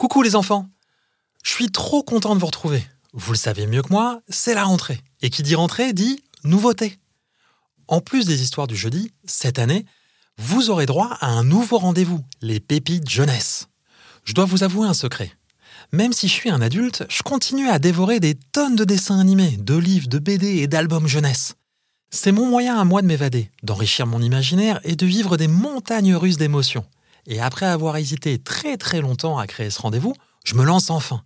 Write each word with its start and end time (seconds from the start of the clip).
Coucou 0.00 0.22
les 0.22 0.34
enfants 0.34 0.66
Je 1.44 1.50
suis 1.50 1.70
trop 1.70 2.02
content 2.02 2.34
de 2.34 2.40
vous 2.40 2.46
retrouver. 2.46 2.82
Vous 3.12 3.32
le 3.32 3.36
savez 3.36 3.66
mieux 3.66 3.82
que 3.82 3.92
moi, 3.92 4.22
c'est 4.30 4.54
la 4.54 4.64
rentrée. 4.64 4.98
Et 5.20 5.28
qui 5.28 5.42
dit 5.42 5.54
rentrée 5.54 5.92
dit 5.92 6.24
nouveauté. 6.42 6.98
En 7.86 8.00
plus 8.00 8.24
des 8.24 8.42
histoires 8.42 8.66
du 8.66 8.76
jeudi, 8.76 9.12
cette 9.26 9.58
année, 9.58 9.84
vous 10.38 10.70
aurez 10.70 10.86
droit 10.86 11.18
à 11.20 11.26
un 11.26 11.44
nouveau 11.44 11.76
rendez-vous, 11.76 12.24
les 12.40 12.60
pépites 12.60 13.10
jeunesse. 13.10 13.68
Je 14.24 14.32
dois 14.32 14.46
vous 14.46 14.62
avouer 14.62 14.88
un 14.88 14.94
secret. 14.94 15.32
Même 15.92 16.14
si 16.14 16.28
je 16.28 16.32
suis 16.32 16.48
un 16.48 16.62
adulte, 16.62 17.04
je 17.10 17.22
continue 17.22 17.68
à 17.68 17.78
dévorer 17.78 18.20
des 18.20 18.36
tonnes 18.36 18.76
de 18.76 18.84
dessins 18.84 19.20
animés, 19.20 19.58
de 19.58 19.76
livres, 19.76 20.08
de 20.08 20.18
BD 20.18 20.60
et 20.60 20.66
d'albums 20.66 21.08
jeunesse. 21.08 21.56
C'est 22.08 22.32
mon 22.32 22.46
moyen 22.46 22.80
à 22.80 22.84
moi 22.84 23.02
de 23.02 23.06
m'évader, 23.06 23.50
d'enrichir 23.62 24.06
mon 24.06 24.22
imaginaire 24.22 24.80
et 24.82 24.96
de 24.96 25.04
vivre 25.04 25.36
des 25.36 25.46
montagnes 25.46 26.14
russes 26.14 26.38
d'émotions. 26.38 26.86
Et 27.26 27.40
après 27.40 27.66
avoir 27.66 27.96
hésité 27.96 28.38
très 28.38 28.76
très 28.76 29.00
longtemps 29.00 29.38
à 29.38 29.46
créer 29.46 29.70
ce 29.70 29.80
rendez-vous, 29.80 30.14
je 30.44 30.54
me 30.54 30.64
lance 30.64 30.90
enfin. 30.90 31.22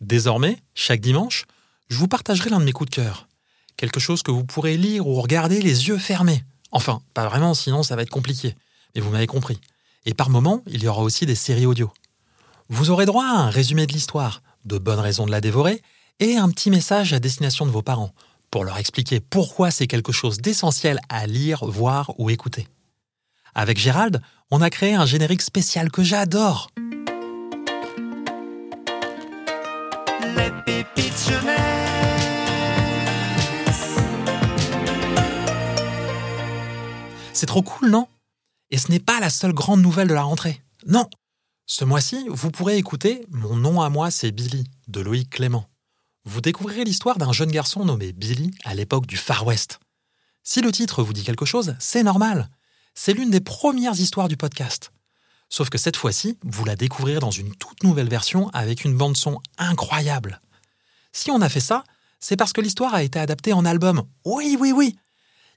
Désormais, 0.00 0.58
chaque 0.74 1.00
dimanche, 1.00 1.44
je 1.88 1.96
vous 1.96 2.08
partagerai 2.08 2.50
l'un 2.50 2.60
de 2.60 2.64
mes 2.64 2.72
coups 2.72 2.90
de 2.90 2.94
cœur. 2.96 3.28
Quelque 3.76 4.00
chose 4.00 4.22
que 4.22 4.30
vous 4.30 4.44
pourrez 4.44 4.76
lire 4.76 5.06
ou 5.06 5.20
regarder 5.20 5.60
les 5.60 5.88
yeux 5.88 5.98
fermés. 5.98 6.44
Enfin, 6.72 7.00
pas 7.14 7.28
vraiment, 7.28 7.54
sinon 7.54 7.82
ça 7.82 7.96
va 7.96 8.02
être 8.02 8.10
compliqué. 8.10 8.54
Mais 8.94 9.00
vous 9.00 9.10
m'avez 9.10 9.26
compris. 9.26 9.60
Et 10.06 10.14
par 10.14 10.30
moments, 10.30 10.62
il 10.66 10.82
y 10.82 10.88
aura 10.88 11.02
aussi 11.02 11.26
des 11.26 11.34
séries 11.34 11.66
audio. 11.66 11.92
Vous 12.68 12.90
aurez 12.90 13.06
droit 13.06 13.24
à 13.24 13.38
un 13.38 13.50
résumé 13.50 13.86
de 13.86 13.92
l'histoire, 13.92 14.42
de 14.64 14.78
bonnes 14.78 15.00
raisons 15.00 15.26
de 15.26 15.30
la 15.30 15.40
dévorer, 15.40 15.82
et 16.20 16.36
un 16.36 16.50
petit 16.50 16.70
message 16.70 17.12
à 17.12 17.18
destination 17.18 17.66
de 17.66 17.70
vos 17.70 17.82
parents, 17.82 18.12
pour 18.50 18.64
leur 18.64 18.78
expliquer 18.78 19.20
pourquoi 19.20 19.70
c'est 19.70 19.86
quelque 19.86 20.12
chose 20.12 20.38
d'essentiel 20.38 21.00
à 21.08 21.26
lire, 21.26 21.64
voir 21.64 22.12
ou 22.18 22.30
écouter. 22.30 22.68
Avec 23.54 23.78
Gérald, 23.78 24.22
on 24.50 24.60
a 24.60 24.70
créé 24.70 24.94
un 24.94 25.06
générique 25.06 25.42
spécial 25.42 25.90
que 25.90 26.02
j'adore. 26.02 26.70
Les 30.36 30.50
pépites 30.66 31.28
jeunesse. 31.28 31.70
C'est 37.32 37.46
trop 37.46 37.62
cool, 37.62 37.90
non? 37.90 38.08
Et 38.70 38.78
ce 38.78 38.90
n'est 38.90 38.98
pas 38.98 39.20
la 39.20 39.30
seule 39.30 39.52
grande 39.52 39.82
nouvelle 39.82 40.08
de 40.08 40.14
la 40.14 40.22
rentrée. 40.22 40.62
Non 40.86 41.08
Ce 41.66 41.84
mois-ci, 41.84 42.26
vous 42.28 42.50
pourrez 42.50 42.76
écouter 42.76 43.24
Mon 43.30 43.56
nom 43.56 43.80
à 43.80 43.88
moi, 43.88 44.10
c'est 44.10 44.32
Billy, 44.32 44.64
de 44.88 45.00
Loïc 45.00 45.30
Clément. 45.30 45.66
Vous 46.24 46.40
découvrirez 46.40 46.84
l'histoire 46.84 47.18
d'un 47.18 47.32
jeune 47.32 47.50
garçon 47.50 47.84
nommé 47.84 48.12
Billy 48.12 48.50
à 48.64 48.74
l'époque 48.74 49.06
du 49.06 49.16
Far 49.16 49.46
West. 49.46 49.78
Si 50.42 50.60
le 50.60 50.72
titre 50.72 51.02
vous 51.02 51.12
dit 51.12 51.22
quelque 51.22 51.44
chose, 51.44 51.76
c'est 51.78 52.02
normal. 52.02 52.50
C'est 52.94 53.12
l'une 53.12 53.30
des 53.30 53.40
premières 53.40 53.98
histoires 53.98 54.28
du 54.28 54.36
podcast. 54.36 54.92
Sauf 55.48 55.68
que 55.68 55.78
cette 55.78 55.96
fois-ci, 55.96 56.38
vous 56.44 56.64
la 56.64 56.76
découvrirez 56.76 57.18
dans 57.18 57.30
une 57.30 57.54
toute 57.54 57.82
nouvelle 57.82 58.08
version 58.08 58.50
avec 58.50 58.84
une 58.84 58.96
bande-son 58.96 59.40
incroyable. 59.58 60.40
Si 61.12 61.30
on 61.30 61.40
a 61.40 61.48
fait 61.48 61.60
ça, 61.60 61.84
c'est 62.20 62.36
parce 62.36 62.52
que 62.52 62.60
l'histoire 62.60 62.94
a 62.94 63.02
été 63.02 63.18
adaptée 63.18 63.52
en 63.52 63.64
album. 63.64 64.02
Oui, 64.24 64.56
oui, 64.60 64.72
oui 64.72 64.96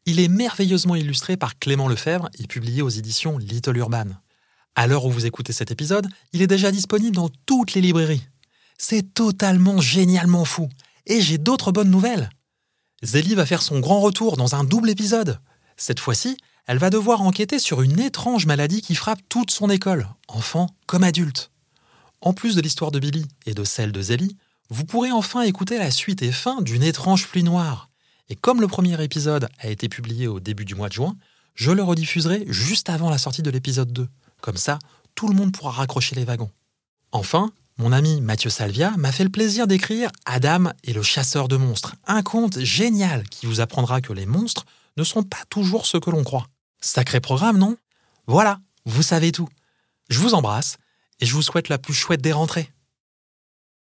Il 0.05 0.19
est 0.19 0.29
merveilleusement 0.29 0.95
illustré 0.95 1.37
par 1.37 1.59
Clément 1.59 1.87
Lefebvre 1.87 2.29
et 2.39 2.47
publié 2.47 2.81
aux 2.81 2.89
éditions 2.89 3.37
Little 3.37 3.77
Urban. 3.77 4.07
À 4.75 4.87
l'heure 4.87 5.05
où 5.05 5.11
vous 5.11 5.27
écoutez 5.27 5.53
cet 5.53 5.69
épisode, 5.69 6.07
il 6.31 6.41
est 6.41 6.47
déjà 6.47 6.71
disponible 6.71 7.15
dans 7.15 7.29
toutes 7.45 7.73
les 7.73 7.81
librairies. 7.81 8.27
C'est 8.79 9.13
totalement 9.13 9.79
génialement 9.79 10.45
fou. 10.45 10.69
Et 11.05 11.21
j'ai 11.21 11.37
d'autres 11.37 11.71
bonnes 11.71 11.91
nouvelles. 11.91 12.29
Zélie 13.03 13.35
va 13.35 13.45
faire 13.45 13.61
son 13.61 13.79
grand 13.79 13.99
retour 13.99 14.37
dans 14.37 14.55
un 14.55 14.63
double 14.63 14.89
épisode. 14.89 15.39
Cette 15.77 15.99
fois-ci, 15.99 16.37
elle 16.65 16.77
va 16.77 16.89
devoir 16.89 17.21
enquêter 17.21 17.59
sur 17.59 17.81
une 17.81 17.99
étrange 17.99 18.45
maladie 18.45 18.81
qui 18.81 18.95
frappe 18.95 19.19
toute 19.29 19.51
son 19.51 19.69
école, 19.69 20.07
enfant 20.27 20.67
comme 20.85 21.03
adulte. 21.03 21.51
En 22.21 22.33
plus 22.33 22.55
de 22.55 22.61
l'histoire 22.61 22.91
de 22.91 22.99
Billy 22.99 23.25
et 23.45 23.53
de 23.53 23.63
celle 23.63 23.91
de 23.91 24.01
Zélie, 24.01 24.37
vous 24.69 24.85
pourrez 24.85 25.11
enfin 25.11 25.41
écouter 25.41 25.77
la 25.77 25.91
suite 25.91 26.21
et 26.21 26.31
fin 26.31 26.61
d'une 26.61 26.83
étrange 26.83 27.27
pluie 27.27 27.43
noire. 27.43 27.89
Et 28.29 28.35
comme 28.35 28.61
le 28.61 28.67
premier 28.67 29.01
épisode 29.03 29.49
a 29.59 29.67
été 29.67 29.89
publié 29.89 30.27
au 30.27 30.39
début 30.39 30.63
du 30.63 30.75
mois 30.75 30.87
de 30.87 30.93
juin, 30.93 31.15
je 31.53 31.71
le 31.71 31.83
rediffuserai 31.83 32.45
juste 32.47 32.89
avant 32.89 33.09
la 33.09 33.17
sortie 33.17 33.43
de 33.43 33.51
l'épisode 33.51 33.91
2. 33.91 34.07
Comme 34.41 34.57
ça, 34.57 34.79
tout 35.15 35.27
le 35.27 35.35
monde 35.35 35.51
pourra 35.51 35.71
raccrocher 35.71 36.15
les 36.15 36.23
wagons. 36.23 36.49
Enfin, 37.11 37.51
mon 37.77 37.91
ami 37.91 38.21
Mathieu 38.21 38.49
Salvia 38.49 38.91
m'a 38.97 39.11
fait 39.11 39.23
le 39.25 39.29
plaisir 39.29 39.67
d'écrire 39.67 40.09
Adam 40.25 40.71
et 40.83 40.93
le 40.93 41.03
chasseur 41.03 41.47
de 41.47 41.57
monstres, 41.57 41.95
un 42.07 42.23
conte 42.23 42.59
génial 42.59 43.27
qui 43.29 43.45
vous 43.45 43.59
apprendra 43.59 43.99
que 43.99 44.13
les 44.13 44.25
monstres 44.25 44.65
ne 44.95 45.03
sont 45.03 45.23
pas 45.23 45.43
toujours 45.49 45.85
ce 45.85 45.97
que 45.97 46.09
l'on 46.09 46.23
croit. 46.23 46.47
Sacré 46.85 47.21
programme, 47.21 47.57
non? 47.57 47.77
Voilà, 48.27 48.59
vous 48.83 49.03
savez 49.03 49.31
tout. 49.31 49.47
Je 50.09 50.19
vous 50.19 50.33
embrasse 50.33 50.75
et 51.21 51.25
je 51.25 51.33
vous 51.33 51.41
souhaite 51.41 51.69
la 51.69 51.77
plus 51.77 51.93
chouette 51.93 52.21
des 52.21 52.33
rentrées. 52.33 52.72